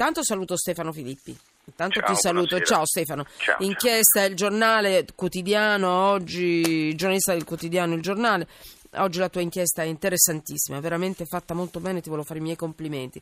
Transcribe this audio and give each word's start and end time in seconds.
Tanto 0.00 0.24
saluto 0.24 0.56
Stefano 0.56 0.94
Filippi. 0.94 1.36
Intanto 1.66 2.00
Ciao, 2.00 2.14
ti 2.14 2.18
saluto. 2.18 2.46
buonasera. 2.56 2.74
Ciao 2.74 2.86
Stefano. 2.86 3.24
Ciao, 3.36 3.56
ciao. 3.58 3.66
Inchiesta 3.66 4.24
il 4.24 4.34
giornale 4.34 5.04
quotidiano, 5.14 5.90
oggi 5.90 6.94
giornalista 6.94 7.34
del 7.34 7.44
quotidiano 7.44 7.92
Il 7.92 8.00
Giornale. 8.00 8.48
Oggi 8.92 9.18
la 9.18 9.28
tua 9.28 9.42
inchiesta 9.42 9.82
è 9.82 9.84
interessantissima, 9.84 10.80
veramente 10.80 11.26
fatta 11.26 11.52
molto 11.52 11.80
bene, 11.80 12.00
ti 12.00 12.08
volevo 12.08 12.26
fare 12.26 12.38
i 12.38 12.42
miei 12.42 12.56
complimenti. 12.56 13.20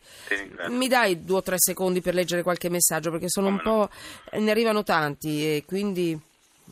Mi 0.68 0.86
dai 0.86 1.24
due 1.24 1.38
o 1.38 1.42
tre 1.42 1.56
secondi 1.58 2.00
per 2.00 2.14
leggere 2.14 2.44
qualche 2.44 2.70
messaggio 2.70 3.10
perché 3.10 3.28
sono 3.28 3.48
un 3.48 3.60
Come 3.60 3.76
no. 3.76 3.86
po'. 3.88 3.92
eh, 4.30 4.38
ne 4.38 4.50
arrivano 4.52 4.84
tanti 4.84 5.56
e 5.56 5.64
quindi 5.66 6.16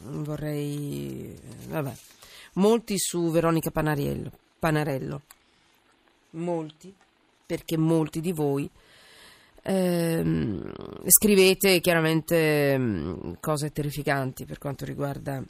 vorrei. 0.02 1.36
Vabbè. 1.66 1.92
Molti 2.52 2.94
su 2.96 3.28
Veronica 3.32 3.72
Panariello, 3.72 4.30
Panarello. 4.60 5.22
Molti, 6.30 6.94
perché 7.44 7.76
molti 7.76 8.20
di 8.20 8.30
voi 8.30 8.70
ehm, 9.66 10.72
scrivete 11.06 11.80
chiaramente 11.80 12.78
mm, 12.78 13.32
cose 13.40 13.72
terrificanti 13.72 14.44
per 14.44 14.58
quanto 14.58 14.84
riguarda 14.84 15.42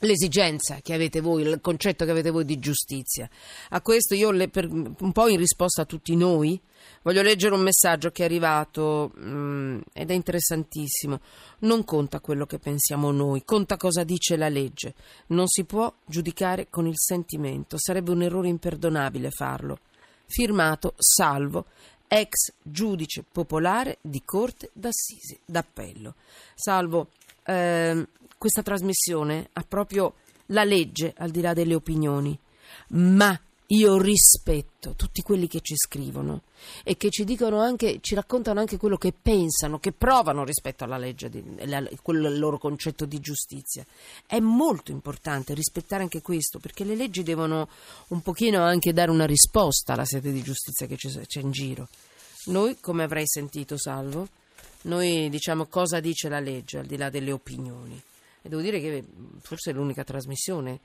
l'esigenza 0.00 0.78
che 0.82 0.94
avete 0.94 1.20
voi, 1.20 1.42
il 1.42 1.60
concetto 1.60 2.04
che 2.04 2.10
avete 2.10 2.30
voi 2.30 2.44
di 2.44 2.58
giustizia. 2.58 3.28
A 3.70 3.80
questo 3.82 4.14
io, 4.14 4.30
le- 4.30 4.48
per- 4.48 4.68
un 4.68 5.12
po' 5.12 5.28
in 5.28 5.36
risposta 5.36 5.82
a 5.82 5.84
tutti 5.84 6.16
noi, 6.16 6.58
voglio 7.02 7.22
leggere 7.22 7.54
un 7.54 7.60
messaggio 7.60 8.10
che 8.10 8.22
è 8.22 8.24
arrivato 8.24 9.12
mm, 9.18 9.80
ed 9.92 10.10
è 10.10 10.14
interessantissimo. 10.14 11.20
Non 11.60 11.84
conta 11.84 12.20
quello 12.20 12.46
che 12.46 12.58
pensiamo 12.58 13.10
noi, 13.10 13.44
conta 13.44 13.76
cosa 13.76 14.02
dice 14.02 14.36
la 14.36 14.48
legge. 14.48 14.94
Non 15.28 15.46
si 15.46 15.64
può 15.64 15.92
giudicare 16.04 16.68
con 16.70 16.86
il 16.86 16.96
sentimento, 16.96 17.76
sarebbe 17.78 18.10
un 18.10 18.22
errore 18.22 18.48
imperdonabile 18.48 19.30
farlo. 19.30 19.78
Firmato 20.26 20.94
Salvo, 20.96 21.66
ex 22.12 22.52
giudice 22.60 23.22
popolare 23.30 23.98
di 24.00 24.22
Corte 24.24 24.70
d'Assisi 24.72 25.38
d'Appello. 25.44 26.14
Salvo, 26.56 27.10
ehm, 27.44 28.04
questa 28.36 28.62
trasmissione 28.62 29.48
ha 29.52 29.64
proprio 29.66 30.14
la 30.46 30.64
legge 30.64 31.14
al 31.16 31.30
di 31.30 31.40
là 31.40 31.52
delle 31.52 31.74
opinioni, 31.74 32.36
ma 32.88 33.40
io 33.72 33.98
rispetto 33.98 34.94
tutti 34.94 35.22
quelli 35.22 35.46
che 35.46 35.60
ci 35.60 35.76
scrivono 35.76 36.42
e 36.82 36.96
che 36.96 37.10
ci 37.10 37.24
dicono 37.24 37.60
anche, 37.60 37.98
ci 38.00 38.14
raccontano 38.14 38.58
anche 38.58 38.76
quello 38.76 38.96
che 38.96 39.12
pensano, 39.12 39.78
che 39.78 39.92
provano 39.92 40.44
rispetto 40.44 40.82
alla 40.82 40.98
legge, 40.98 41.28
di, 41.28 41.42
la- 41.66 41.88
quel 42.02 42.38
loro 42.38 42.58
concetto 42.58 43.04
di 43.04 43.20
giustizia. 43.20 43.84
È 44.26 44.40
molto 44.40 44.90
importante 44.90 45.54
rispettare 45.54 46.02
anche 46.02 46.20
questo, 46.20 46.58
perché 46.58 46.82
le 46.82 46.96
leggi 46.96 47.22
devono 47.22 47.68
un 48.08 48.20
pochino 48.22 48.62
anche 48.62 48.92
dare 48.92 49.10
una 49.10 49.26
risposta 49.26 49.92
alla 49.92 50.04
sete 50.04 50.32
di 50.32 50.42
giustizia 50.42 50.86
che 50.86 50.96
c'è, 50.96 51.40
in 51.40 51.52
giro. 51.52 51.88
Noi, 52.46 52.78
come 52.80 53.04
avrai 53.04 53.26
sentito, 53.26 53.78
Salvo, 53.78 54.26
noi 54.82 55.28
diciamo 55.28 55.66
cosa 55.66 56.00
dice 56.00 56.28
la 56.28 56.40
legge 56.40 56.78
al 56.78 56.86
di 56.86 56.96
là 56.96 57.08
delle 57.08 57.30
opinioni. 57.30 58.00
E 58.42 58.48
devo 58.48 58.62
dire 58.62 58.80
che 58.80 59.04
forse 59.42 59.70
è 59.70 59.74
l'unica 59.74 60.02
trasmissione 60.02 60.80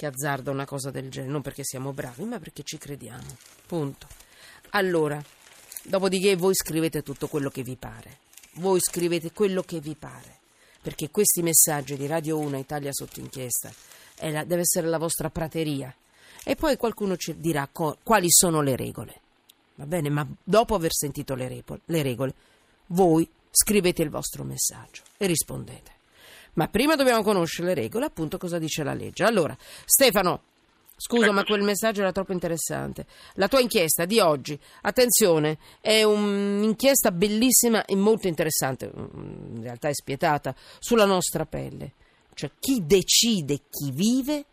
che 0.00 0.06
azzarda 0.06 0.50
una 0.50 0.64
cosa 0.64 0.90
del 0.90 1.10
genere, 1.10 1.30
non 1.30 1.42
perché 1.42 1.62
siamo 1.62 1.92
bravi, 1.92 2.24
ma 2.24 2.38
perché 2.38 2.62
ci 2.62 2.78
crediamo. 2.78 3.36
Punto. 3.66 4.06
Allora, 4.70 5.22
dopodiché 5.82 6.36
voi 6.36 6.54
scrivete 6.54 7.02
tutto 7.02 7.28
quello 7.28 7.50
che 7.50 7.62
vi 7.62 7.76
pare. 7.76 8.20
Voi 8.54 8.80
scrivete 8.80 9.30
quello 9.32 9.62
che 9.62 9.78
vi 9.78 9.94
pare. 9.94 10.38
Perché 10.80 11.10
questi 11.10 11.42
messaggi 11.42 11.98
di 11.98 12.06
Radio 12.06 12.38
1 12.38 12.56
Italia 12.56 12.88
sotto 12.94 13.20
inchiesta 13.20 13.70
la- 14.20 14.44
deve 14.44 14.62
essere 14.62 14.86
la 14.86 14.96
vostra 14.96 15.28
prateria. 15.28 15.94
E 16.44 16.56
poi 16.56 16.78
qualcuno 16.78 17.18
ci 17.18 17.38
dirà 17.38 17.68
co- 17.70 17.98
quali 18.02 18.30
sono 18.30 18.62
le 18.62 18.76
regole. 18.76 19.20
Va 19.74 19.84
bene, 19.84 20.08
ma 20.08 20.26
dopo 20.42 20.74
aver 20.74 20.94
sentito 20.94 21.34
le, 21.34 21.46
repo- 21.46 21.80
le 21.84 22.00
regole, 22.02 22.32
voi 22.86 23.28
scrivete 23.50 24.00
il 24.02 24.08
vostro 24.08 24.44
messaggio 24.44 25.02
e 25.18 25.26
rispondete. 25.26 25.98
Ma 26.54 26.68
prima 26.68 26.96
dobbiamo 26.96 27.22
conoscere 27.22 27.68
le 27.68 27.74
regole, 27.74 28.06
appunto 28.06 28.38
cosa 28.38 28.58
dice 28.58 28.82
la 28.82 28.94
legge. 28.94 29.24
Allora, 29.24 29.56
Stefano, 29.84 30.42
scusa, 30.96 31.30
ma 31.32 31.40
Eccoci. 31.40 31.52
quel 31.52 31.62
messaggio 31.62 32.00
era 32.00 32.12
troppo 32.12 32.32
interessante. 32.32 33.06
La 33.34 33.48
tua 33.48 33.60
inchiesta 33.60 34.04
di 34.04 34.18
oggi, 34.20 34.58
attenzione, 34.82 35.58
è 35.80 36.02
un'inchiesta 36.02 37.10
bellissima 37.12 37.84
e 37.84 37.96
molto 37.96 38.26
interessante, 38.26 38.90
mm, 38.94 39.56
in 39.56 39.62
realtà 39.62 39.88
è 39.88 39.94
spietata, 39.94 40.54
sulla 40.78 41.04
nostra 41.04 41.46
pelle. 41.46 41.92
Cioè 42.34 42.50
chi 42.58 42.84
decide 42.86 43.60
chi 43.68 43.90
vive 43.90 44.44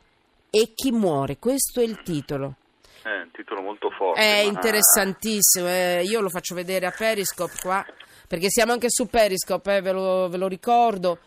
e 0.49 0.71
chi 0.73 0.91
muore. 0.91 1.37
Questo 1.37 1.79
è 1.79 1.83
il 1.83 2.01
titolo. 2.03 2.55
È 3.01 3.09
un 3.09 3.29
titolo 3.31 3.61
molto 3.61 3.89
forte. 3.91 4.19
È 4.19 4.43
ma- 4.43 4.49
interessantissimo, 4.49 5.67
eh, 5.67 6.03
io 6.03 6.19
lo 6.19 6.29
faccio 6.29 6.55
vedere 6.55 6.85
a 6.85 6.91
Periscope 6.91 7.53
qua, 7.61 7.85
perché 8.27 8.49
siamo 8.49 8.73
anche 8.73 8.89
su 8.89 9.07
Periscope, 9.07 9.77
eh, 9.77 9.81
ve, 9.81 9.91
lo, 9.91 10.27
ve 10.27 10.37
lo 10.37 10.47
ricordo. 10.47 11.19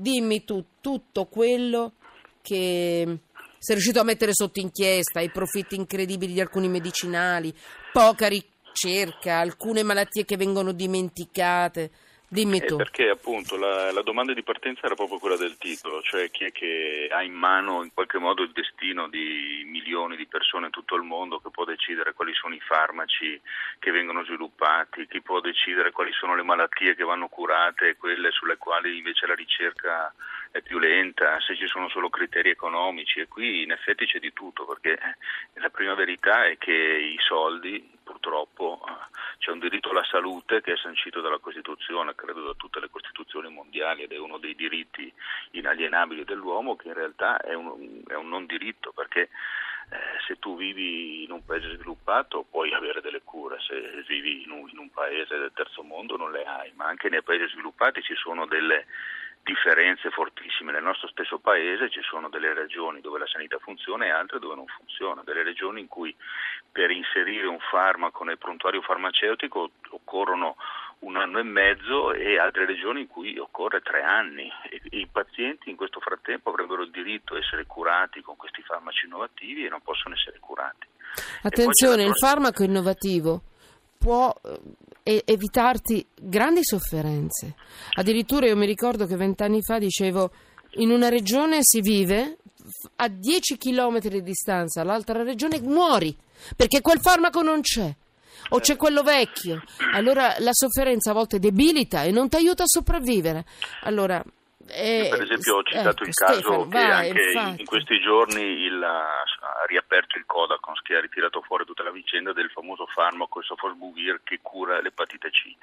Dimmi 0.00 0.44
tu 0.44 0.64
tutto 0.80 1.24
quello 1.26 1.94
che 2.40 3.18
sei 3.58 3.74
riuscito 3.74 3.98
a 3.98 4.04
mettere 4.04 4.32
sotto 4.32 4.60
inchiesta, 4.60 5.18
i 5.18 5.30
profitti 5.30 5.74
incredibili 5.74 6.34
di 6.34 6.40
alcuni 6.40 6.68
medicinali, 6.68 7.52
poca 7.92 8.28
ricerca, 8.28 9.38
alcune 9.38 9.82
malattie 9.82 10.24
che 10.24 10.36
vengono 10.36 10.70
dimenticate. 10.70 11.90
Dimmi 12.30 12.58
Eh, 12.58 12.66
tu. 12.66 12.76
perché 12.76 13.08
appunto 13.08 13.56
la, 13.56 13.90
la 13.90 14.02
domanda 14.02 14.34
di 14.34 14.42
partenza 14.42 14.84
era 14.84 14.94
proprio 14.94 15.18
quella 15.18 15.38
del 15.38 15.56
titolo, 15.56 16.02
cioè 16.02 16.30
chi 16.30 16.44
è 16.44 16.52
che 16.52 17.08
ha 17.10 17.22
in 17.22 17.32
mano 17.32 17.82
in 17.82 17.90
qualche 17.94 18.18
modo 18.18 18.42
il 18.42 18.52
destino 18.52 19.08
di 19.08 19.62
milioni 19.64 20.14
di 20.14 20.26
persone 20.26 20.66
in 20.66 20.72
tutto 20.72 20.94
il 20.94 21.04
mondo, 21.04 21.40
che 21.40 21.48
può 21.50 21.64
decidere 21.64 22.12
quali 22.12 22.34
sono 22.34 22.54
i 22.54 22.60
farmaci 22.60 23.40
che 23.78 23.90
vengono 23.90 24.24
sviluppati, 24.24 25.06
chi 25.06 25.22
può 25.22 25.40
decidere 25.40 25.90
quali 25.90 26.12
sono 26.12 26.36
le 26.36 26.42
malattie 26.42 26.94
che 26.94 27.02
vanno 27.04 27.28
curate 27.28 27.88
e 27.88 27.96
quelle 27.96 28.30
sulle 28.30 28.58
quali 28.58 28.98
invece 28.98 29.26
la 29.26 29.34
ricerca 29.34 30.12
è 30.50 30.60
più 30.60 30.78
lenta, 30.78 31.40
se 31.40 31.56
ci 31.56 31.66
sono 31.66 31.88
solo 31.88 32.10
criteri 32.10 32.50
economici 32.50 33.20
e 33.20 33.28
qui 33.28 33.62
in 33.62 33.70
effetti 33.70 34.04
c'è 34.04 34.18
di 34.18 34.34
tutto 34.34 34.66
perché 34.66 34.92
eh, 34.92 35.60
la 35.60 35.70
prima 35.70 35.94
verità 35.94 36.44
è 36.44 36.58
che 36.58 36.72
i 36.72 37.16
soldi 37.20 37.96
purtroppo 38.18 38.80
eh, 38.86 39.16
c'è 39.38 39.52
un 39.52 39.60
diritto 39.60 39.90
alla 39.90 40.04
salute 40.04 40.60
che 40.60 40.72
è 40.72 40.76
sancito 40.76 41.20
dalla 41.20 41.38
Costituzione, 41.38 42.14
credo 42.14 42.44
da 42.44 42.54
tutte 42.54 42.80
le 42.80 42.90
Costituzioni 42.90 43.48
mondiali 43.48 44.02
ed 44.02 44.12
è 44.12 44.18
uno 44.18 44.38
dei 44.38 44.54
diritti 44.54 45.12
inalienabili 45.52 46.24
dell'uomo 46.24 46.76
che 46.76 46.88
in 46.88 46.94
realtà 46.94 47.38
è 47.38 47.54
un, 47.54 48.02
è 48.06 48.14
un 48.14 48.28
non 48.28 48.46
diritto 48.46 48.92
perché 48.92 49.22
eh, 49.90 49.96
se 50.26 50.38
tu 50.38 50.56
vivi 50.56 51.24
in 51.24 51.30
un 51.30 51.44
paese 51.44 51.74
sviluppato 51.74 52.44
puoi 52.50 52.74
avere 52.74 53.00
delle 53.00 53.22
cure, 53.22 53.58
se 53.60 54.04
vivi 54.06 54.42
in 54.42 54.50
un, 54.50 54.68
in 54.68 54.78
un 54.78 54.90
paese 54.90 55.38
del 55.38 55.52
terzo 55.54 55.82
mondo 55.82 56.16
non 56.16 56.32
le 56.32 56.44
hai, 56.44 56.72
ma 56.74 56.86
anche 56.86 57.08
nei 57.08 57.22
paesi 57.22 57.48
sviluppati 57.48 58.02
ci 58.02 58.14
sono 58.16 58.46
delle 58.46 58.86
differenze 59.42 60.10
fortissime. 60.10 60.72
Nel 60.72 60.82
nostro 60.82 61.08
stesso 61.08 61.38
paese 61.38 61.90
ci 61.90 62.00
sono 62.02 62.28
delle 62.28 62.52
regioni 62.54 63.00
dove 63.00 63.18
la 63.18 63.26
sanità 63.26 63.58
funziona 63.58 64.04
e 64.04 64.10
altre 64.10 64.38
dove 64.38 64.54
non 64.54 64.66
funziona, 64.66 65.22
delle 65.24 65.42
regioni 65.42 65.80
in 65.80 65.88
cui 65.88 66.14
per 66.70 66.90
inserire 66.90 67.46
un 67.46 67.58
farmaco 67.58 68.24
nel 68.24 68.38
prontuario 68.38 68.82
farmaceutico 68.82 69.70
occorrono 69.90 70.56
un 71.00 71.16
anno 71.16 71.38
e 71.38 71.44
mezzo 71.44 72.12
e 72.12 72.38
altre 72.38 72.66
regioni 72.66 73.02
in 73.02 73.06
cui 73.06 73.38
occorre 73.38 73.80
tre 73.80 74.02
anni 74.02 74.50
e 74.68 74.80
i 74.98 75.08
pazienti 75.10 75.70
in 75.70 75.76
questo 75.76 76.00
frattempo 76.00 76.50
avrebbero 76.50 76.82
il 76.82 76.90
diritto 76.90 77.34
di 77.34 77.40
essere 77.40 77.66
curati 77.66 78.20
con 78.20 78.36
questi 78.36 78.62
farmaci 78.62 79.06
innovativi 79.06 79.64
e 79.64 79.68
non 79.68 79.80
possono 79.80 80.14
essere 80.14 80.38
curati. 80.40 80.86
Attenzione, 81.42 82.02
il 82.02 82.16
farmaco 82.16 82.64
innovativo 82.64 83.42
può 83.96 84.32
eh, 85.08 85.22
evitarti 85.24 86.06
grandi 86.20 86.62
sofferenze. 86.62 87.54
Addirittura 87.94 88.44
io 88.44 88.56
mi 88.56 88.66
ricordo 88.66 89.06
che 89.06 89.16
vent'anni 89.16 89.62
fa 89.62 89.78
dicevo 89.78 90.30
in 90.72 90.90
una 90.90 91.08
regione 91.08 91.60
si 91.62 91.80
vive 91.80 92.36
a 92.96 93.08
10 93.08 93.56
km 93.56 94.00
di 94.00 94.22
distanza, 94.22 94.84
l'altra 94.84 95.22
regione 95.22 95.62
muori 95.62 96.14
perché 96.54 96.82
quel 96.82 97.00
farmaco 97.00 97.40
non 97.40 97.62
c'è. 97.62 97.94
O 98.50 98.60
c'è 98.60 98.76
quello 98.76 99.02
vecchio, 99.02 99.62
allora 99.92 100.36
la 100.38 100.52
sofferenza 100.52 101.10
a 101.10 101.14
volte 101.14 101.38
debilita 101.38 102.04
e 102.04 102.10
non 102.10 102.28
ti 102.28 102.36
aiuta 102.36 102.62
a 102.62 102.68
sopravvivere. 102.68 103.44
Allora, 103.82 104.22
eh, 104.70 105.08
per 105.10 105.22
esempio 105.22 105.56
ho 105.56 105.62
citato 105.62 105.88
ecco, 105.88 106.04
il 106.04 106.14
caso 106.14 106.32
Stefano, 106.34 106.62
che 106.62 106.68
vai, 106.68 106.90
anche 106.90 107.22
in- 107.22 107.28
infatti. 107.28 107.60
in 107.60 107.66
questi 107.66 108.00
giorni 108.00 108.42
il, 108.42 108.82
ha 108.82 109.64
riaperto 109.66 110.18
il 110.18 110.24
Codacons 110.26 110.80
che 110.82 110.94
ha 110.96 111.00
ritirato 111.00 111.42
fuori 111.42 111.64
tutta 111.64 111.82
la 111.82 111.90
vicenda 111.90 112.32
del 112.32 112.50
famoso 112.50 112.86
farmaco 112.86 113.42
Sofosbuvir 113.42 114.20
che 114.24 114.40
cura 114.42 114.80
l'epatite 114.80 115.30
C. 115.30 115.54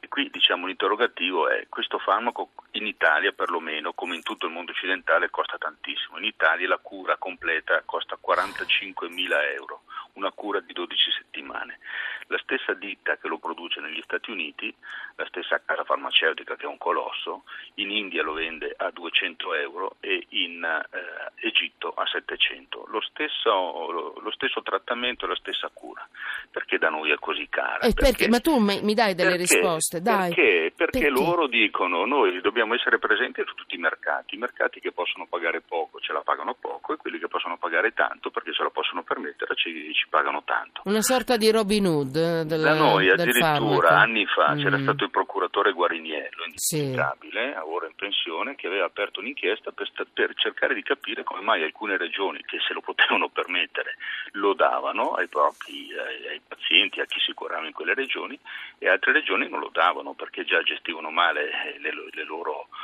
E 0.00 0.08
qui 0.08 0.28
diciamo 0.30 0.66
l'interrogativo 0.66 1.48
è 1.48 1.66
questo 1.68 1.98
farmaco 1.98 2.50
in 2.72 2.86
Italia 2.86 3.32
perlomeno 3.32 3.92
come 3.94 4.16
in 4.16 4.22
tutto 4.22 4.46
il 4.46 4.52
mondo 4.52 4.72
occidentale 4.72 5.30
costa 5.30 5.56
tantissimo. 5.58 6.18
In 6.18 6.24
Italia 6.24 6.68
la 6.68 6.78
cura 6.80 7.16
completa 7.16 7.82
costa 7.84 8.18
45 8.20 9.08
mila 9.08 9.42
euro, 9.50 9.82
una 10.14 10.30
cura 10.30 10.60
di 10.60 10.72
12 10.72 11.10
settimane. 11.10 11.78
La 12.28 12.38
stessa 12.38 12.72
ditta 12.74 13.16
che 13.16 13.28
lo 13.28 13.38
produce 13.38 13.80
negli 13.80 14.00
Stati 14.02 14.30
Uniti, 14.30 14.72
la 15.16 15.26
stessa 15.26 15.60
casa 15.64 15.84
farmaceutica 15.84 16.56
che 16.56 16.64
è 16.64 16.68
un 16.68 16.78
colosso, 16.78 17.44
in 17.74 17.90
India 17.90 18.22
lo 18.22 18.32
vende 18.32 18.74
a 18.76 18.90
200 18.90 19.54
euro 19.54 19.96
e 20.00 20.26
in 20.30 20.62
eh, 20.64 21.46
Egitto 21.46 21.92
a 21.94 22.06
700. 22.06 22.86
Lo 22.88 23.00
stesso, 23.00 23.50
lo, 23.90 24.14
lo 24.20 24.30
stesso, 24.32 24.62
trattamento 24.62 25.24
e 25.24 25.28
la 25.28 25.36
stessa 25.36 25.70
cura. 25.72 26.06
Perché 26.50 26.78
da 26.78 26.88
noi 26.88 27.10
è 27.10 27.16
così 27.18 27.46
cara? 27.48 27.78
Perché? 27.78 28.04
Perché? 28.04 28.28
Ma 28.28 28.40
tu 28.40 28.58
mi 28.58 28.94
dai 28.94 29.14
delle 29.14 29.36
perché? 29.36 29.54
risposte, 29.54 30.00
dai. 30.00 30.34
Perché? 30.34 30.72
Perché 30.74 31.08
loro 31.08 31.46
dicono 31.46 32.04
noi 32.04 32.40
dobbiamo 32.40 32.74
essere 32.74 32.98
presenti 32.98 33.42
su 33.46 33.54
tutti 33.54 33.74
i 33.74 33.78
mercati, 33.78 34.34
i 34.34 34.38
mercati 34.38 34.80
che 34.80 34.92
possono 34.92 35.26
pagare 35.26 35.60
poco 35.60 36.00
ce 36.00 36.12
la 36.12 36.20
pagano 36.20 36.54
poco 36.54 36.92
e 36.92 36.96
quelli 36.96 37.18
che 37.18 37.28
possono 37.28 37.56
pagare 37.56 37.92
tanto 37.92 38.30
perché 38.30 38.52
se 38.52 38.62
la 38.62 38.70
possono 38.70 39.02
permettere 39.02 39.54
ci, 39.56 39.92
ci 39.94 40.06
pagano 40.08 40.42
tanto. 40.44 40.82
Una 40.84 41.02
sorta 41.02 41.36
di 41.36 41.50
Robin 41.50 41.86
Hood 41.86 42.13
eh, 42.16 42.44
del, 42.44 42.60
Da 42.60 42.74
noi 42.74 43.10
addirittura 43.10 43.98
anni 44.00 44.26
fa 44.26 44.54
mm. 44.54 44.58
c'era 44.62 44.78
stato 44.78 45.04
il 45.04 45.10
procuratore 45.10 45.72
Guariniello, 45.72 46.44
indimenticabile, 46.46 47.52
sì. 47.52 47.58
ora 47.64 47.86
in 47.86 47.94
pensione, 47.96 48.54
che 48.54 48.66
aveva 48.66 48.86
aperto 48.86 49.20
un'inchiesta 49.20 49.72
per, 49.72 49.90
per 50.12 50.34
cercare 50.34 50.74
di 50.74 50.82
capire 50.82 51.22
come 51.22 51.40
mai 51.40 51.62
alcune 51.62 51.96
regioni 51.96 52.42
che 52.44 52.58
se 52.66 52.72
lo 52.72 52.80
potevano 52.80 53.28
permettere 53.28 53.96
lo 54.32 54.54
davano 54.54 55.12
ai 55.12 55.28
propri 55.28 55.88
ai, 55.92 56.26
ai 56.28 56.40
pazienti, 56.46 57.00
a 57.00 57.06
chi 57.06 57.20
si 57.20 57.32
curava 57.32 57.66
in 57.66 57.72
quelle 57.72 57.94
regioni 57.94 58.38
e 58.78 58.88
altre 58.88 59.12
regioni 59.12 59.48
non 59.48 59.60
lo 59.60 59.70
davano 59.72 60.14
perché 60.14 60.44
già 60.44 60.62
gestivano 60.62 61.10
male 61.10 61.78
le, 61.78 61.92
le 62.10 62.24
loro 62.24 62.62
eh, 62.62 62.83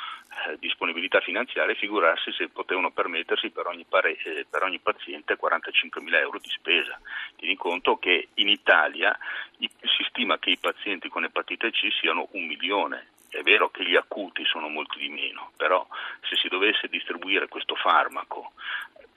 disponibilità 0.59 1.21
finanziaria, 1.21 1.75
figurarsi 1.75 2.32
se 2.32 2.49
potevano 2.49 2.91
permettersi 2.91 3.50
per 3.50 3.67
ogni, 3.67 3.85
pare, 3.88 4.17
eh, 4.17 4.47
per 4.49 4.62
ogni 4.62 4.79
paziente 4.79 5.37
45 5.37 6.00
mila 6.00 6.19
euro 6.19 6.38
di 6.38 6.49
spesa. 6.49 6.99
Tieni 7.37 7.56
conto 7.56 7.97
che 7.97 8.29
in 8.35 8.49
Italia 8.49 9.17
si 9.59 10.05
stima 10.09 10.38
che 10.38 10.50
i 10.50 10.59
pazienti 10.59 11.09
con 11.09 11.25
epatite 11.25 11.71
C 11.71 11.88
siano 12.00 12.29
un 12.32 12.47
milione. 12.47 13.09
È 13.29 13.43
vero 13.43 13.71
che 13.71 13.85
gli 13.85 13.94
acuti 13.94 14.44
sono 14.44 14.69
molti 14.69 14.99
di 14.99 15.09
meno, 15.09 15.53
però 15.56 15.87
se 16.29 16.35
si 16.37 16.49
dovesse 16.49 16.88
distribuire 16.88 17.47
questo 17.47 17.76
farmaco 17.76 18.53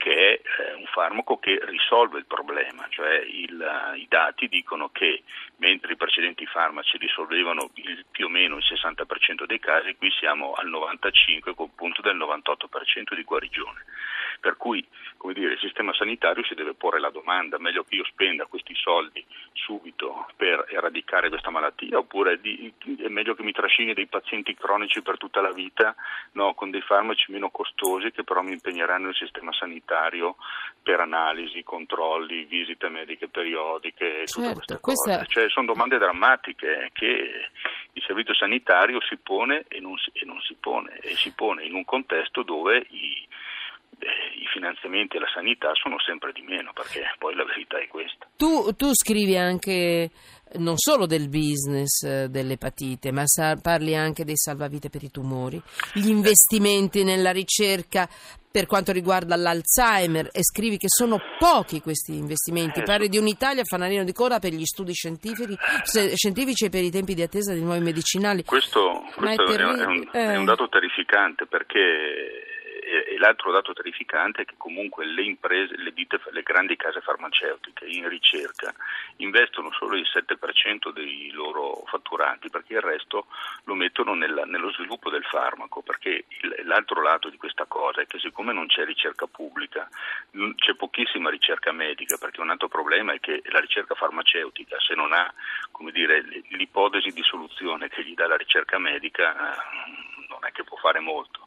che 0.04 0.12
è 0.12 0.32
eh, 0.42 0.74
un 0.74 0.84
farmaco 0.84 1.38
che 1.38 1.58
risolve 1.62 2.18
il 2.18 2.26
problema, 2.26 2.86
cioè 2.90 3.24
il, 3.24 3.56
uh, 3.58 3.96
i 3.96 4.04
dati 4.06 4.48
dicono 4.48 4.90
che 4.90 5.22
mentre 5.56 5.94
i 5.94 5.96
precedenti 5.96 6.44
farmaci 6.44 6.98
risolvevano 6.98 7.70
il, 7.76 8.04
più 8.10 8.26
o 8.26 8.28
meno 8.28 8.58
il 8.58 8.64
60% 8.68 9.46
dei 9.46 9.58
casi, 9.58 9.96
qui 9.96 10.10
siamo 10.10 10.52
al 10.52 10.68
95% 10.68 11.54
con 11.54 11.74
punto 11.74 12.02
del 12.02 12.18
98% 12.18 13.14
di 13.14 13.22
guarigione. 13.22 13.82
Per 14.44 14.58
cui 14.58 14.86
dire, 15.32 15.54
il 15.54 15.58
sistema 15.58 15.94
sanitario 15.94 16.44
si 16.44 16.52
deve 16.52 16.74
porre 16.74 17.00
la 17.00 17.08
domanda, 17.08 17.58
meglio 17.58 17.82
che 17.84 17.94
io 17.94 18.04
spenda 18.04 18.44
questi 18.44 18.74
soldi 18.74 19.24
subito 19.54 20.26
per 20.36 20.66
eradicare 20.68 21.30
questa 21.30 21.48
malattia 21.48 21.96
oppure 21.96 22.38
di, 22.42 22.70
è 22.98 23.08
meglio 23.08 23.34
che 23.34 23.42
mi 23.42 23.52
trascini 23.52 23.94
dei 23.94 24.06
pazienti 24.06 24.54
cronici 24.54 25.00
per 25.00 25.16
tutta 25.16 25.40
la 25.40 25.50
vita 25.50 25.94
no, 26.32 26.52
con 26.52 26.70
dei 26.70 26.82
farmaci 26.82 27.32
meno 27.32 27.48
costosi 27.48 28.10
che 28.10 28.22
però 28.22 28.42
mi 28.42 28.52
impegneranno 28.52 29.08
il 29.08 29.14
sistema 29.14 29.50
sanitario 29.54 30.36
per 30.82 31.00
analisi, 31.00 31.62
controlli, 31.62 32.44
visite 32.44 32.90
mediche 32.90 33.28
periodiche, 33.28 34.26
certo, 34.26 34.78
questa... 34.80 35.24
cioè, 35.24 35.48
sono 35.48 35.66
domande 35.66 35.96
drammatiche 35.96 36.90
che 36.92 37.48
il 37.92 38.02
servizio 38.02 38.34
sanitario 38.34 39.00
si 39.00 39.16
pone 39.16 39.64
e 39.68 39.80
non 39.80 39.96
si, 39.96 40.10
e 40.12 40.26
non 40.26 40.38
si 40.42 40.54
pone 40.60 40.98
e 40.98 41.14
si 41.14 41.32
pone 41.32 41.64
in 41.64 41.74
un 41.74 41.86
contesto 41.86 42.42
dove 42.42 42.84
i 42.90 43.26
i 44.00 44.46
finanziamenti 44.52 45.16
alla 45.16 45.30
sanità 45.32 45.70
sono 45.74 45.98
sempre 46.00 46.32
di 46.32 46.42
meno, 46.42 46.72
perché 46.72 47.02
poi 47.18 47.34
la 47.34 47.44
verità 47.44 47.78
è 47.78 47.86
questa. 47.88 48.26
Tu, 48.36 48.74
tu 48.76 48.94
scrivi 48.94 49.36
anche 49.36 50.10
non 50.56 50.76
solo 50.76 51.06
del 51.06 51.28
business 51.28 52.02
eh, 52.02 52.28
dell'epatite, 52.28 53.10
ma 53.10 53.26
sa- 53.26 53.56
parli 53.56 53.94
anche 53.96 54.24
dei 54.24 54.36
salvavite 54.36 54.88
per 54.90 55.02
i 55.02 55.10
tumori, 55.10 55.60
gli 55.94 56.08
investimenti 56.08 57.02
nella 57.02 57.32
ricerca 57.32 58.08
per 58.54 58.66
quanto 58.66 58.92
riguarda 58.92 59.34
l'Alzheimer 59.34 60.28
e 60.30 60.44
scrivi 60.44 60.76
che 60.76 60.86
sono 60.88 61.20
pochi 61.40 61.80
questi 61.80 62.16
investimenti. 62.16 62.78
Eh, 62.78 62.82
Parli 62.84 63.08
di 63.08 63.18
un'Italia 63.18 63.64
fanalino 63.64 64.04
di 64.04 64.12
coda 64.12 64.38
per 64.38 64.52
gli 64.52 64.64
studi 64.64 64.92
scientifici, 64.92 65.56
scientifici, 66.14 66.66
e 66.66 66.68
per 66.68 66.84
i 66.84 66.90
tempi 66.90 67.14
di 67.14 67.22
attesa 67.22 67.52
di 67.52 67.62
nuovi 67.62 67.80
medicinali. 67.80 68.44
Questo, 68.44 69.02
questo 69.16 69.44
è, 69.44 69.56
è, 69.56 69.64
un, 69.64 70.08
è, 70.12 70.36
un, 70.36 70.42
eh. 70.42 70.44
dato 70.44 70.68
terrificante 70.68 71.46
perché 71.46 72.43
e, 72.94 73.18
l'altro 73.18 73.50
dato 73.50 73.72
terrificante 73.72 74.42
è 74.42 74.44
che 74.44 74.54
comunque 74.56 75.04
le 75.06 75.22
imprese, 75.22 75.76
le, 75.76 75.92
dite, 75.92 76.20
le 76.30 76.42
grandi 76.42 76.76
case 76.76 77.00
farmaceutiche 77.00 77.86
in 77.86 78.08
ricerca 78.08 78.72
investono 79.16 79.72
solo 79.72 79.96
il 79.96 80.06
7% 80.12 80.92
dei 80.92 81.30
loro 81.30 81.82
fatturanti 81.86 82.50
perché 82.50 82.74
il 82.74 82.80
resto 82.80 83.26
lo 83.64 83.74
mettono 83.74 84.14
nel, 84.14 84.44
nello 84.46 84.70
sviluppo 84.72 85.10
del 85.10 85.24
farmaco 85.24 85.82
perché 85.82 86.24
il, 86.40 86.62
l'altro 86.64 87.02
lato 87.02 87.28
di 87.28 87.36
questa 87.36 87.64
cosa 87.66 88.00
è 88.00 88.06
che 88.06 88.18
siccome 88.18 88.52
non 88.52 88.66
c'è 88.66 88.84
ricerca 88.84 89.26
pubblica 89.26 89.88
c'è 90.56 90.74
pochissima 90.74 91.30
ricerca 91.30 91.72
medica 91.72 92.16
perché 92.18 92.40
un 92.40 92.50
altro 92.50 92.68
problema 92.68 93.12
è 93.12 93.20
che 93.20 93.42
la 93.46 93.60
ricerca 93.60 93.94
farmaceutica 93.94 94.78
se 94.80 94.94
non 94.94 95.12
ha 95.12 95.32
dire, 95.92 96.22
l'ipotesi 96.48 97.10
di 97.10 97.22
soluzione 97.22 97.88
che 97.88 98.04
gli 98.04 98.14
dà 98.14 98.26
la 98.26 98.36
ricerca 98.36 98.78
medica 98.78 99.32
eh, 99.32 100.26
non 100.28 100.44
è 100.44 100.52
che 100.52 100.64
può 100.64 100.76
fare 100.76 101.00
molto 101.00 101.43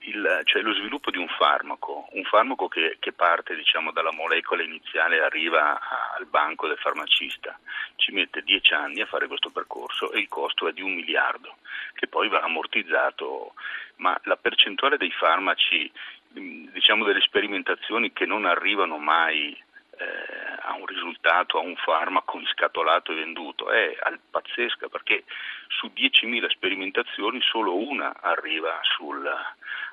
il, 0.00 0.40
cioè 0.44 0.62
lo 0.62 0.72
sviluppo 0.74 1.10
di 1.10 1.18
un 1.18 1.28
farmaco, 1.28 2.08
un 2.12 2.22
farmaco 2.24 2.68
che, 2.68 2.96
che 3.00 3.12
parte 3.12 3.54
diciamo, 3.54 3.90
dalla 3.90 4.12
molecola 4.12 4.62
iniziale 4.62 5.16
e 5.16 5.22
arriva 5.22 5.80
al 6.16 6.26
banco 6.26 6.68
del 6.68 6.78
farmacista, 6.78 7.58
ci 7.96 8.12
mette 8.12 8.42
dieci 8.42 8.72
anni 8.72 9.00
a 9.00 9.06
fare 9.06 9.26
questo 9.26 9.50
percorso 9.50 10.12
e 10.12 10.20
il 10.20 10.28
costo 10.28 10.68
è 10.68 10.72
di 10.72 10.82
un 10.82 10.94
miliardo, 10.94 11.56
che 11.94 12.06
poi 12.06 12.28
va 12.28 12.40
ammortizzato, 12.40 13.54
ma 13.96 14.18
la 14.24 14.36
percentuale 14.36 14.96
dei 14.96 15.10
farmaci, 15.10 15.90
diciamo 16.28 17.04
delle 17.04 17.20
sperimentazioni 17.20 18.12
che 18.12 18.26
non 18.26 18.44
arrivano 18.44 18.98
mai 18.98 19.56
eh, 20.02 20.58
a 20.62 20.74
un 20.74 20.86
risultato, 20.86 21.58
a 21.58 21.60
un 21.60 21.76
farmaco 21.76 22.38
inscatolato 22.38 23.12
e 23.12 23.16
venduto, 23.16 23.70
è 23.70 23.96
pazzesca 24.30 24.88
perché 24.88 25.24
su 25.68 25.90
10.000 25.94 26.48
sperimentazioni 26.50 27.40
solo 27.42 27.76
una 27.76 28.14
arriva, 28.20 28.78
sul, 28.82 29.28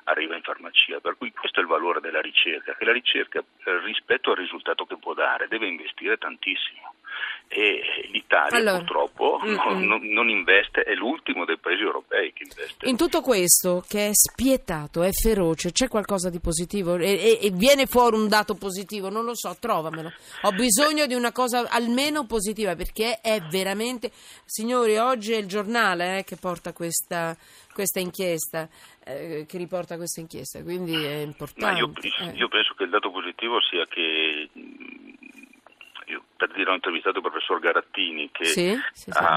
arriva, 0.06 0.36
in 0.36 0.42
farmacia, 0.42 1.00
per 1.00 1.18
cui 1.18 1.32
questo 1.32 1.60
è 1.60 1.64
il 1.64 1.70
valore 1.70 2.02
della 2.02 2.22
ricerca, 2.22 2.76
che 2.76 2.86
la 2.86 2.92
ricerca 2.92 3.40
eh, 3.40 3.80
rispetto 3.82 4.32
al 4.32 4.38
risultato 4.38 4.86
che 4.86 4.98
può 4.98 5.14
dare 5.14 5.48
deve 5.48 5.68
investire 5.68 6.18
tantissimo 6.18 6.94
e 7.52 7.82
l'Italia 8.12 8.60
allora, 8.60 8.78
purtroppo 8.78 9.40
mm, 9.44 9.54
non, 9.54 9.78
mm. 9.78 9.88
non, 9.88 10.08
non, 10.08 10.30
investe, 10.30 10.84
è 10.84 10.94
l'ultimo 10.94 11.46
dei 11.46 11.58
paesi 11.58 11.82
europei 11.82 12.32
che 12.32 12.44
investe. 12.44 12.88
In 12.88 12.96
tutto 12.96 13.22
questo 13.22 13.84
che 13.88 14.10
è 14.10 14.12
spietato, 14.14 15.02
è 15.02 15.10
feroce, 15.12 15.72
c'è 15.72 15.88
qualcosa 15.88 16.30
di 16.30 16.40
positivo 16.40 16.96
e, 16.98 17.12
e, 17.12 17.40
e 17.42 17.50
viene 17.50 17.88
fuori 17.88 18.18
un 18.18 18.28
dato 18.28 18.54
positivo, 18.54 19.10
non 19.10 19.26
lo 19.26 19.36
so, 19.36 19.58
trovamelo. 19.60 20.12
Ho 20.44 20.52
bisogno 20.52 21.08
di 21.08 21.16
una 21.16 21.32
cosa 21.32 21.68
almeno 21.70 22.28
positiva 22.28 22.76
perché 22.76 23.20
è 23.20 23.42
veramente, 23.50 24.12
signori, 24.46 24.98
oggi 24.98 25.34
è 25.34 25.38
il 25.38 25.48
giornale 25.48 26.20
eh, 26.20 26.24
che 26.24 26.36
porta 26.36 26.72
questa, 26.72 27.36
questa 27.74 28.00
inchiesta, 28.00 28.70
eh, 29.04 29.46
che 29.48 29.58
riporta 29.58 29.98
questa 29.98 30.20
inchiesta, 30.20 30.62
quindi 30.62 30.94
è 30.94 31.22
importante. 31.22 31.80
Io, 31.80 31.92
eh. 32.30 32.36
io 32.36 32.48
penso 32.48 32.76
che 32.76 32.84
il 32.84 32.92
dato 32.92 33.10
positivo 33.10 33.60
sia 33.62 33.88
che 33.88 34.50
per 36.40 36.54
dire 36.54 36.72
ho 36.72 36.74
intervistato 36.74 37.18
il 37.18 37.22
professor 37.22 37.60
Garattini 37.60 38.30
che 38.32 38.46
sì, 38.46 38.80
sì, 38.94 39.12
sì. 39.12 39.18
Ha, 39.18 39.36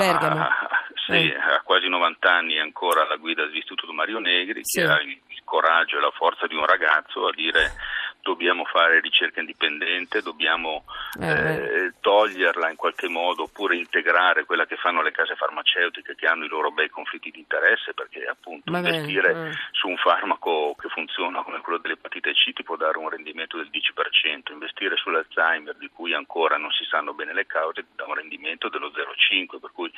sì, 1.04 1.12
eh. 1.12 1.34
ha, 1.34 1.60
quasi 1.64 1.88
90 1.88 2.32
anni 2.32 2.60
ancora 2.60 3.02
alla 3.02 3.16
guida 3.16 3.44
dell'Istituto 3.44 3.92
Mario 3.92 4.20
Negri, 4.20 4.62
che 4.62 4.84
ha 4.84 5.00
il 5.00 5.18
coraggio 5.42 5.98
e 5.98 6.00
la 6.00 6.12
forza 6.14 6.46
di 6.46 6.54
un 6.54 6.64
ragazzo 6.64 7.26
a 7.26 7.32
dire 7.34 7.72
dobbiamo 8.22 8.64
fare 8.64 9.00
ricerca 9.00 9.40
indipendente, 9.40 10.22
dobbiamo 10.22 10.84
eh, 11.20 11.26
eh. 11.28 11.92
toglierla 12.00 12.70
in 12.70 12.76
qualche 12.76 13.08
modo 13.08 13.44
oppure 13.44 13.76
integrare 13.76 14.44
quella 14.44 14.64
che 14.64 14.76
fanno 14.76 15.02
le 15.02 15.10
case 15.10 15.34
farmaceutiche 15.34 16.14
che 16.14 16.26
hanno 16.26 16.44
i 16.44 16.48
loro 16.48 16.70
bei 16.70 16.88
conflitti 16.88 17.30
di 17.30 17.40
interesse 17.40 17.92
perché 17.92 18.24
appunto 18.24 18.70
Va 18.70 18.78
investire. 18.78 19.48
Eh. 19.48 19.52
su 19.72 19.88
un 19.88 19.96
farmaco 19.96 20.74
che 20.78 20.88
funziona 20.88 21.42
come 21.42 21.60
quello 21.60 21.78
dell'epatite 21.78 22.32
C 22.32 22.52
ti 22.52 22.62
può 22.62 22.76
dare 22.76 22.98
un 22.98 23.08
rendimento 23.08 23.56
del 23.56 23.70
10%, 23.70 24.52
investire 24.52 24.96
sull'Alzheimer 24.96 25.74
di 25.76 25.90
cui 25.92 26.14
ancora 26.14 26.56
non 26.56 26.70
si 26.70 26.84
sanno 26.84 27.14
bene 27.14 27.34
le 27.34 27.46
cause 27.46 27.82
ti 27.82 27.92
dà 27.96 28.06
un 28.06 28.14
rendimento 28.14 28.68
dello 28.68 28.88
0,5%, 28.88 29.58
per 29.58 29.70
cui 29.72 29.92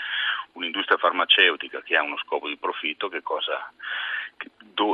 un'industria 0.52 0.96
farmaceutica 0.96 1.82
che 1.82 1.96
ha 1.96 2.02
uno 2.02 2.16
scopo 2.18 2.48
di 2.48 2.56
profitto 2.56 3.08
che 3.08 3.22
cosa, 3.22 3.70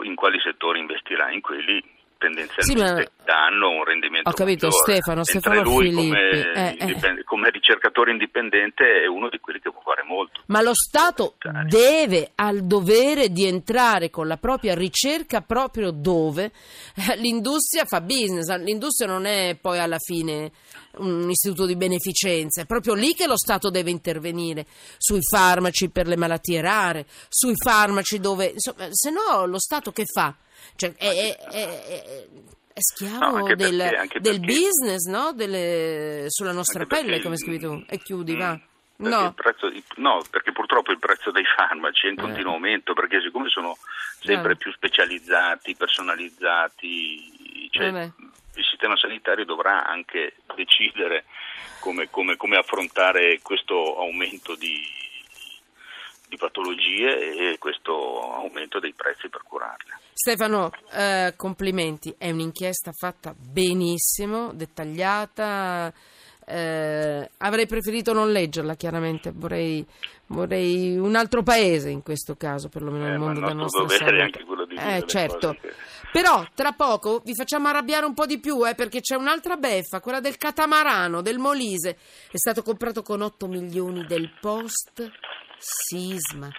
in 0.02 0.14
quali 0.14 0.40
settori 0.40 0.80
investirà? 0.80 1.30
In 1.30 1.40
quelli 1.40 1.98
tendenzialmente 2.20 3.02
sì, 3.02 3.24
danno 3.24 3.70
un 3.70 3.84
rendimento 3.84 4.28
Ho 4.28 4.32
capito 4.34 4.66
maggiore. 4.66 4.92
Stefano, 4.92 5.24
Stefano 5.24 5.62
lui 5.62 5.88
Filippi. 5.88 6.08
Come, 6.08 6.52
eh, 6.52 6.76
eh. 6.78 7.24
come, 7.24 7.50
ricercatore 7.50 8.10
indipendente 8.10 9.02
è 9.02 9.06
uno 9.06 9.30
di 9.30 9.38
quelli 9.40 9.58
che 9.58 9.70
può 9.70 9.80
fare 9.80 10.02
molto. 10.06 10.42
Ma 10.46 10.60
lo 10.60 10.74
Stato 10.74 11.36
deve, 11.66 12.32
ha 12.34 12.50
il 12.50 12.66
dovere 12.66 13.30
di 13.30 13.46
entrare 13.46 14.10
con 14.10 14.26
la 14.26 14.36
propria 14.36 14.74
ricerca 14.74 15.40
proprio 15.40 15.90
dove 15.90 16.52
l'industria 17.16 17.86
fa 17.86 18.02
business, 18.02 18.54
l'industria 18.58 19.08
non 19.08 19.24
è 19.24 19.56
poi 19.58 19.78
alla 19.78 19.98
fine 19.98 20.52
un 20.98 21.30
istituto 21.30 21.66
di 21.66 21.76
beneficenza, 21.76 22.60
è 22.60 22.66
proprio 22.66 22.94
lì 22.94 23.14
che 23.14 23.26
lo 23.26 23.38
Stato 23.38 23.70
deve 23.70 23.90
intervenire, 23.90 24.66
sui 24.98 25.20
farmaci 25.22 25.88
per 25.88 26.06
le 26.06 26.16
malattie 26.16 26.60
rare, 26.60 27.06
sui 27.28 27.54
farmaci 27.56 28.20
dove, 28.20 28.46
insomma, 28.46 28.88
se 28.90 29.10
no 29.10 29.46
lo 29.46 29.58
Stato 29.58 29.90
che 29.92 30.04
fa? 30.04 30.34
Cioè, 30.76 30.94
è, 30.94 31.36
è, 31.36 31.36
è, 31.50 32.26
è 32.72 32.80
schiavo 32.80 33.38
no, 33.38 33.54
del, 33.54 33.76
perché, 33.76 34.20
del 34.20 34.40
perché, 34.40 34.52
business, 34.52 35.06
no? 35.06 35.32
Delle, 35.32 36.26
sulla 36.28 36.52
nostra 36.52 36.86
pelle, 36.86 37.20
come 37.20 37.36
scrivi 37.36 37.58
tu. 37.58 37.84
E 37.88 37.98
chiudi, 37.98 38.36
va. 38.36 38.52
Mm, 38.52 39.06
no. 39.06 39.32
Prezzo, 39.32 39.70
no. 39.96 40.22
perché 40.30 40.52
purtroppo 40.52 40.92
il 40.92 40.98
prezzo 40.98 41.30
dei 41.30 41.44
farmaci 41.44 42.06
è 42.06 42.10
in 42.10 42.16
continuo 42.16 42.52
eh. 42.52 42.54
aumento, 42.54 42.92
perché 42.94 43.20
siccome 43.20 43.48
sono 43.48 43.76
sempre 44.20 44.52
eh. 44.52 44.56
più 44.56 44.72
specializzati, 44.72 45.74
personalizzati, 45.74 47.68
cioè, 47.70 47.88
il 48.54 48.64
sistema 48.64 48.96
sanitario 48.96 49.44
dovrà 49.44 49.86
anche 49.86 50.34
decidere 50.54 51.24
come, 51.80 52.10
come, 52.10 52.36
come 52.36 52.56
affrontare 52.56 53.40
questo 53.42 53.98
aumento 53.98 54.54
di, 54.54 54.80
di 56.28 56.36
patologie 56.36 57.52
e 57.52 57.58
questo 57.58 58.34
aumento 58.34 58.78
dei 58.80 58.92
prezzi 58.92 59.28
per 59.28 59.42
curarle. 59.42 59.99
Stefano, 60.22 60.70
eh, 60.92 61.32
complimenti, 61.34 62.14
è 62.18 62.30
un'inchiesta 62.30 62.92
fatta 62.92 63.34
benissimo, 63.34 64.52
dettagliata. 64.52 65.90
Eh, 66.44 67.30
avrei 67.38 67.66
preferito 67.66 68.12
non 68.12 68.30
leggerla, 68.30 68.74
chiaramente, 68.74 69.32
vorrei, 69.34 69.82
vorrei, 70.26 70.98
un 70.98 71.16
altro 71.16 71.42
paese 71.42 71.88
in 71.88 72.02
questo 72.02 72.36
caso, 72.36 72.68
perlomeno 72.68 73.06
eh, 73.06 73.16
mondo 73.16 73.40
della 73.40 73.54
nostra. 73.54 73.86
È 73.86 74.20
anche 74.20 74.44
quello 74.44 74.66
di 74.66 74.76
eh, 74.76 75.04
certo. 75.06 75.56
Che... 75.58 75.72
Però 76.12 76.46
tra 76.52 76.72
poco 76.72 77.22
vi 77.24 77.34
facciamo 77.34 77.68
arrabbiare 77.68 78.04
un 78.04 78.12
po' 78.12 78.26
di 78.26 78.38
più, 78.38 78.68
eh, 78.68 78.74
perché 78.74 79.00
c'è 79.00 79.14
un'altra 79.14 79.56
beffa, 79.56 80.00
quella 80.00 80.20
del 80.20 80.36
catamarano, 80.36 81.22
del 81.22 81.38
Molise. 81.38 81.96
È 82.30 82.36
stato 82.36 82.62
comprato 82.62 83.00
con 83.00 83.22
8 83.22 83.46
milioni 83.46 84.04
del 84.04 84.30
post 84.38 85.10
sisma. 85.56 86.50